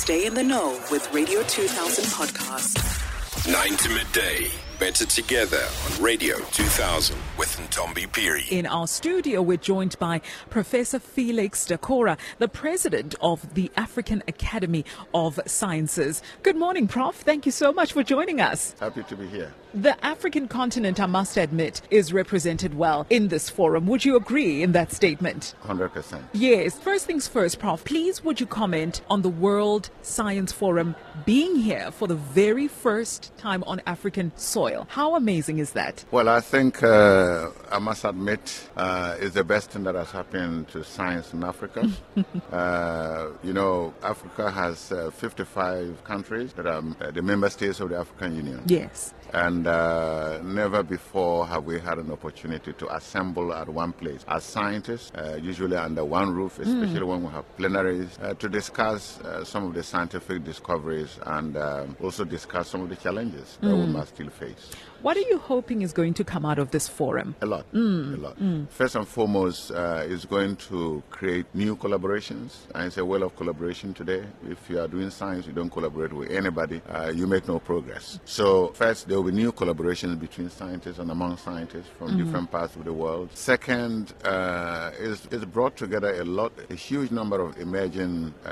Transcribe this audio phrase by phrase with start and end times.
[0.00, 2.72] Stay in the know with Radio 2000 podcast.
[3.46, 4.69] 9 to midday.
[4.80, 8.46] Better together on Radio 2000 with Ntombi Piri.
[8.50, 14.86] In our studio, we're joined by Professor Felix Dakora, the president of the African Academy
[15.12, 16.22] of Sciences.
[16.42, 17.14] Good morning, Prof.
[17.14, 18.74] Thank you so much for joining us.
[18.80, 19.52] Happy to be here.
[19.74, 23.86] The African continent, I must admit, is represented well in this forum.
[23.86, 25.54] Would you agree in that statement?
[25.64, 26.22] 100%.
[26.32, 26.78] Yes.
[26.78, 27.84] First things first, Prof.
[27.84, 33.36] Please would you comment on the World Science Forum being here for the very first
[33.36, 34.69] time on African soil?
[34.88, 36.04] How amazing is that?
[36.10, 40.68] Well, I think uh, I must admit uh, it's the best thing that has happened
[40.68, 41.88] to science in Africa.
[42.52, 47.90] uh, you know, Africa has uh, 55 countries that are uh, the member states of
[47.90, 48.62] the African Union.
[48.66, 49.14] Yes.
[49.32, 54.44] And uh, never before have we had an opportunity to assemble at one place as
[54.44, 59.44] scientists, uh, usually under one roof, especially when we have plenaries, uh, to discuss uh,
[59.44, 63.86] some of the scientific discoveries and um, also discuss some of the challenges that we
[63.86, 64.70] must still face.
[65.02, 67.34] What are you hoping is going to come out of this forum?
[67.40, 68.36] A lot, a lot.
[68.68, 72.66] First and foremost, uh, is going to create new collaborations.
[72.74, 74.24] And it's a well of collaboration today.
[74.48, 78.20] If you are doing science, you don't collaborate with anybody, uh, you make no progress.
[78.26, 82.74] So, first, there will be new collaborations between scientists and among scientists from different parts
[82.76, 83.28] of the world.
[83.34, 88.50] Second, uh, is is brought together a lot, a huge number of emerging uh,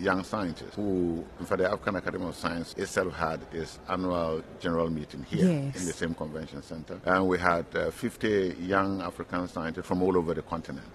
[0.00, 4.90] young scientists who, in fact, the African Academy of Science itself had its annual general
[4.90, 5.80] meeting here Yes.
[5.80, 6.98] in the same convention center.
[7.04, 10.88] And we had uh, 50 young African scientists from all over the continent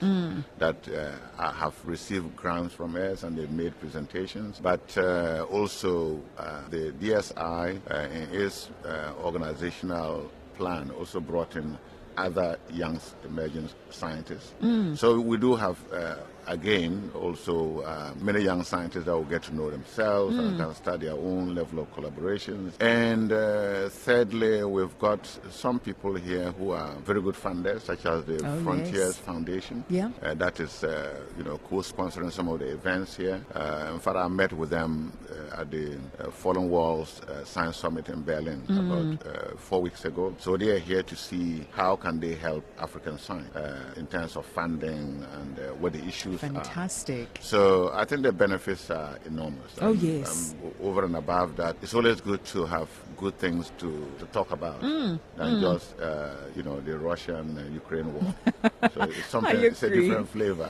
[0.57, 4.59] that uh, have received grants from us and they've made presentations.
[4.61, 11.77] But uh, also uh, the DSI uh, uh, organizational plan also brought in
[12.17, 14.53] other young emerging scientists.
[14.99, 16.15] So we do have uh,
[16.47, 20.99] again also uh, many young scientists that will get to know themselves and can start
[21.01, 22.73] their own level of collaborations.
[22.79, 28.23] And uh, thirdly, we've got some people here who are very good funders, such as
[28.25, 29.17] the Oh, Frontiers yes.
[29.17, 29.83] Foundation.
[29.89, 30.11] Yeah.
[30.21, 33.43] Uh, that is, uh, you know, co-sponsoring some of the events here.
[33.53, 37.77] Uh, in fact, I met with them uh, at the uh, Falling Walls uh, Science
[37.77, 40.35] Summit in Berlin about uh, four weeks ago.
[40.39, 44.35] So they are here to see how can they help African science uh, in terms
[44.37, 46.49] of funding and uh, what the issues are.
[46.49, 47.27] Fantastic.
[47.41, 49.71] So I think the benefits are enormous.
[49.81, 50.53] Oh, And, yes.
[50.63, 54.51] um, over and above that, it's always good to have good things to, to talk
[54.51, 58.35] about Mm, than just, uh, you know, the Russian Ukraine war.
[58.93, 60.69] so it's something, it's a different flavor.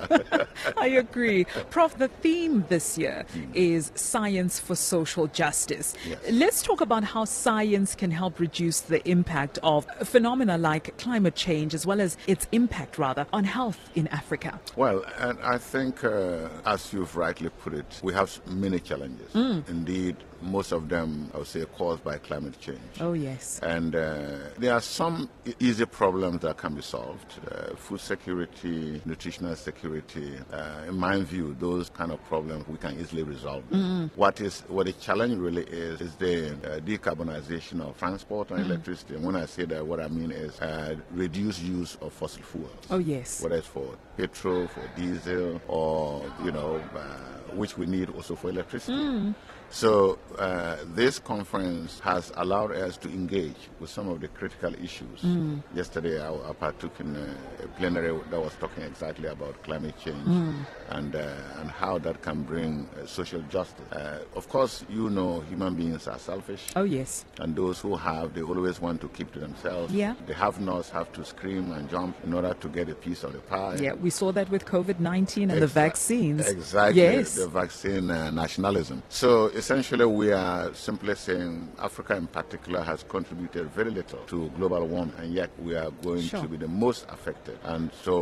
[0.77, 1.45] I agree.
[1.69, 5.95] Prof, the theme this year is science for social justice.
[6.07, 6.19] Yes.
[6.31, 11.73] Let's talk about how science can help reduce the impact of phenomena like climate change
[11.73, 14.59] as well as its impact, rather, on health in Africa.
[14.75, 19.31] Well, and I think, uh, as you've rightly put it, we have many challenges.
[19.33, 19.67] Mm.
[19.69, 22.79] Indeed, most of them, I would say, caused by climate change.
[22.99, 23.59] Oh, yes.
[23.63, 24.25] And uh,
[24.57, 25.29] there are some
[25.59, 27.33] easy problems that can be solved.
[27.49, 30.33] Uh, food security, nutritional security.
[30.51, 33.63] Uh, in my view, those kind of problems we can easily resolve.
[34.15, 39.15] What is what the challenge really is is the uh, decarbonization of transport and electricity.
[39.15, 42.71] And when I say that, what I mean is uh, reduced use of fossil fuels
[42.89, 43.41] Oh, yes.
[43.41, 48.49] whether it's for petrol, for diesel, or you know, uh, which we need also for
[48.49, 49.33] electricity.
[49.69, 55.23] So uh, this conference has allowed us to engage with some of the critical issues.
[55.73, 60.27] Yesterday, I, I partook in a, a plenary that was talking exactly about climate change
[60.89, 63.91] and uh, and how that can bring uh, social justice.
[63.91, 66.67] Uh, of course, you know, human beings are selfish.
[66.75, 67.25] Oh, yes.
[67.39, 69.93] And those who have, they always want to keep to themselves.
[69.93, 70.15] Yeah.
[70.27, 73.39] The have-nots have to scream and jump in order to get a piece of the
[73.39, 73.77] pie.
[73.81, 76.47] Yeah, we saw that with COVID 19 and the vaccines.
[76.47, 77.01] Exactly.
[77.01, 77.35] Yes.
[77.35, 79.03] The vaccine uh, nationalism.
[79.09, 84.85] So essentially, we are simply saying Africa in particular has contributed very little to global
[84.87, 86.41] warming, and yet we are going Sure.
[86.41, 87.57] to be the most affected.
[87.63, 88.15] And so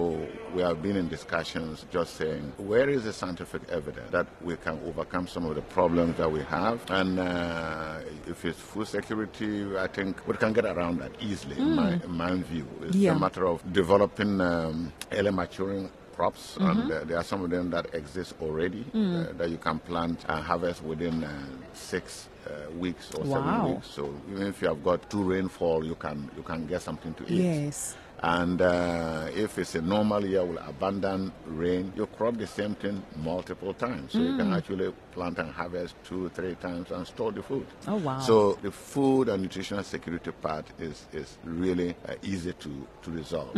[0.53, 4.79] we have been in discussions just saying, where is the scientific evidence that we can
[4.85, 6.79] overcome some of the problems that we have?
[6.89, 11.75] And uh, if it's food security, I think we can get around that easily, in,
[11.75, 12.67] my, in my view.
[12.83, 13.01] It's Mm.
[13.01, 13.15] Yeah.
[13.15, 17.69] a matter of developing um, early maturing crops, and uh, there are some of them
[17.71, 23.11] that exist already uh, that you can plant and harvest within uh, six uh, weeks
[23.15, 23.33] or Wow.
[23.35, 23.87] seven weeks.
[23.87, 27.23] So even if you have got two rainfall, you can you can get something to
[27.23, 27.41] eat.
[27.41, 27.95] Yes.
[28.25, 33.03] And uh, if it's a normal year with abundant rain, you crop the same thing
[33.17, 34.13] multiple times.
[34.13, 37.65] So you can actually plant and harvest two, three times and store the food.
[37.85, 38.19] Oh, wow.
[38.19, 43.57] So the food and nutritional security part is, is really uh, easy to, to resolve.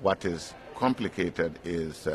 [0.00, 0.54] What is
[0.84, 2.12] complicated is uh,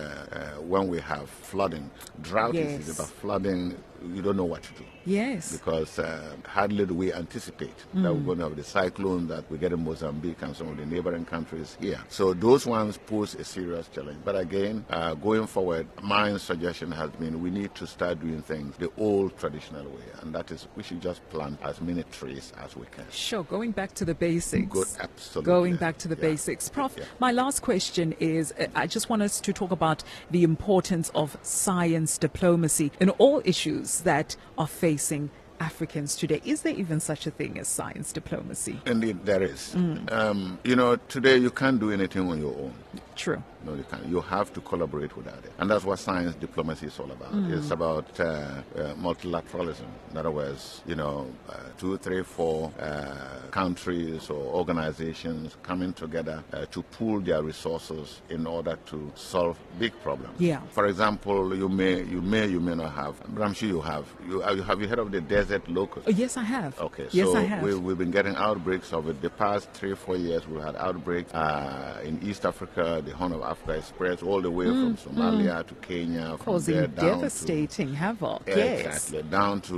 [0.57, 1.91] uh, when we have flooding.
[2.21, 2.79] Drought is Yes.
[2.79, 3.77] easy, but flooding
[4.13, 5.51] you don't know what to do Yes.
[5.57, 9.57] because uh, hardly do we anticipate that we're going to have the cyclone that we
[9.59, 11.99] get in Mozambique and some of the neighboring countries here.
[12.09, 14.17] So those ones pose a serious challenge.
[14.25, 18.75] But again, uh, going forward, my suggestion has been we need to start doing things
[18.77, 22.75] the old traditional way, and that is we should just plant as many trees as
[22.75, 23.05] we can.
[23.11, 24.67] Sure, going back to the basics.
[24.71, 25.45] Good, absolutely.
[25.51, 26.21] Going back to the Yeah.
[26.21, 26.67] basics.
[26.67, 27.03] Prof, Yeah.
[27.19, 31.37] my last question is uh, I just want us to talk about the importance of
[31.43, 36.41] science diplomacy in all issues that are facing Africans today.
[36.45, 38.79] Is there even such a thing as science diplomacy?
[38.85, 39.73] Indeed, there is.
[39.75, 40.11] Mm.
[40.11, 42.73] Um, you know, today you can't do anything on your own.
[43.15, 43.41] True.
[43.65, 44.05] No, you can't.
[44.05, 45.51] You have to collaborate with others.
[45.57, 47.33] And that's what science diplomacy is all about.
[47.51, 49.87] It's about uh, uh, multilateralism.
[50.11, 53.15] In other words, you know, uh, two, three, four uh,
[53.49, 59.93] countries or organizations coming together uh, to pool their resources in order to solve big
[60.03, 60.39] problems.
[60.39, 60.59] Yeah.
[60.71, 64.05] For example, you may, you may, you may not have, but I'm sure you have.
[64.27, 66.07] You, uh, have you heard of the desert locust?
[66.07, 66.79] Oh, yes, I have.
[66.79, 67.63] Okay, Yes, so I have.
[67.63, 69.21] We, we've been getting outbreaks of it.
[69.21, 73.01] The past three, four years, we had outbreaks uh, in East Africa.
[73.05, 78.45] The Horn of Africa spreads all the way from Somalia to Kenya, Causing devastating havoc.
[78.45, 78.85] to yes.
[78.85, 79.75] exactly down to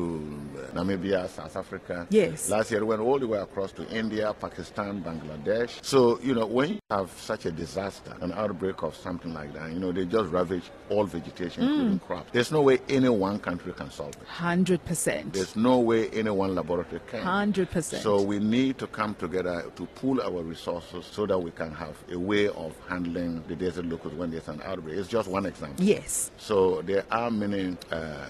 [0.58, 2.08] uh, Namibia, South Africa.
[2.10, 2.50] Yes.
[2.50, 5.84] Last year, it went all the way across to India, Pakistan, Bangladesh.
[5.84, 9.72] So you know, when you have such a disaster, an outbreak of something like that,
[9.72, 11.68] you know, they just ravage all vegetation, Mm.
[11.70, 12.30] including crops.
[12.32, 14.28] There's no way any one country can solve it.
[14.28, 15.34] 100%.
[15.34, 17.24] There's no way any one laboratory can.
[17.54, 18.02] 100%.
[18.02, 21.96] So we need to come together to pool our resources so that we can have
[22.12, 24.98] a way of handling the desert locust when there's an outbreak.
[24.98, 25.84] It's just one example.
[25.84, 26.32] yes.
[26.38, 28.26] So there are many, uh,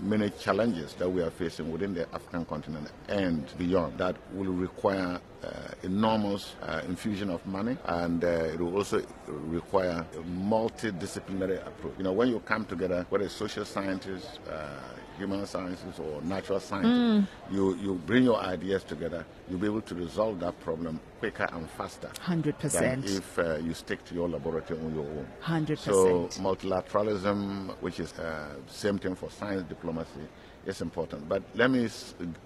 [0.00, 5.20] many challenges that we are facing within the African continent and beyond that will require
[5.44, 5.50] uh,
[5.84, 11.94] enormous uh, infusion of money, and uh, it will also require a multidisciplinary approach.
[11.98, 14.80] You know, when you come together, whether it's social scientists, uh,
[15.18, 19.94] human sciences, or natural sciences, you, you bring your ideas together, you'll be able to
[19.94, 22.08] resolve that problem quicker and faster.
[22.24, 22.72] 100%.
[22.72, 25.26] Than if uh, you stick to your laboratory on your own.
[25.42, 25.78] 100%.
[25.78, 30.26] So multilateralism, which is uh, same thing for science diplomacy,
[30.68, 31.28] is important.
[31.28, 31.88] But let me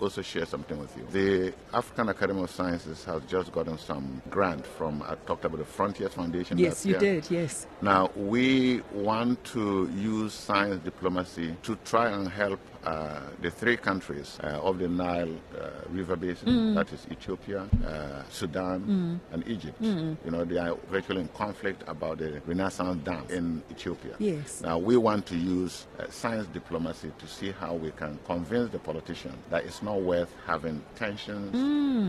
[0.01, 1.05] also share something with you.
[1.11, 5.65] The African Academy of Sciences has just gotten some grant from, I talked about the
[5.65, 6.57] Frontiers Foundation.
[6.59, 7.31] Yes, you did.
[7.31, 7.67] Yes.
[7.83, 14.39] Now, we want to use science diplomacy to try and help uh, the three countries
[14.43, 19.81] uh, of the Nile uh, River Basin, that is Ethiopia, uh, Sudan, and Egypt.
[19.81, 24.15] You know, they are virtually in conflict about the Renaissance Dam in Ethiopia.
[24.19, 24.63] Yes.
[24.63, 28.79] Now, we want to use uh, science diplomacy to see how we can convince the
[28.79, 31.55] politicians that it's not worth having tensions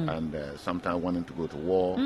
[0.10, 1.98] and uh, sometimes wanting to go to war.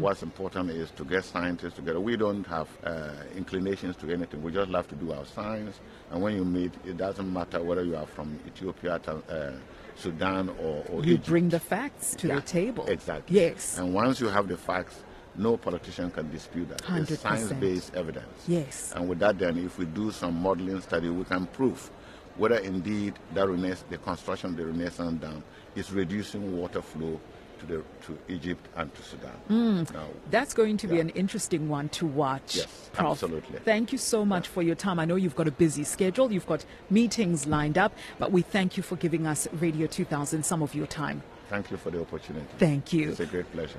[0.00, 2.00] What's important is to get scientists together.
[2.00, 4.42] We don't have uh, inclinations to anything.
[4.42, 5.80] We just love to do our science.
[6.10, 9.52] And when you meet, it doesn't matter whether you are from Ethiopia, Ta- uh,
[9.94, 11.26] Sudan, or, or You Egypt.
[11.28, 12.86] bring the facts to Yeah, the table.
[12.86, 13.36] Exactly.
[13.40, 13.78] Yes.
[13.78, 15.02] And once you have the facts,
[15.36, 16.80] no politician can dispute that.
[16.80, 17.18] It's 100%.
[17.18, 18.38] science-based evidence.
[18.48, 18.92] Yes.
[18.96, 21.90] And with that, then, if we do some modeling study, we can prove
[22.36, 27.20] whether indeed that Renaissance, the construction of the Renaissance Dam is reducing water flow
[27.60, 29.32] to, the, to Egypt and to Sudan.
[29.48, 29.82] Hmm.
[29.94, 32.56] Now, That's going to be an interesting one to watch.
[32.56, 33.10] Yes, Prof.
[33.12, 33.58] absolutely.
[33.60, 34.98] Thank you so much for your time.
[34.98, 38.76] I know you've got a busy schedule, you've got meetings lined up, but we thank
[38.76, 41.22] you for giving us Radio 2000 some of your time.
[41.48, 42.46] thank you for the opportunity.
[42.58, 43.10] Thank you.
[43.10, 43.78] It's a great pleasure.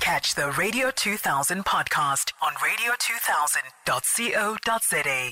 [0.00, 5.30] Catch the Radio 2000 podcast on radio2000.co.za.